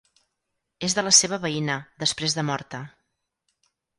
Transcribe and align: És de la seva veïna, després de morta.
És 0.87 0.95
de 0.99 1.03
la 1.07 1.11
seva 1.17 1.39
veïna, 1.43 1.77
després 2.05 2.37
de 2.39 2.47
morta. 2.49 2.83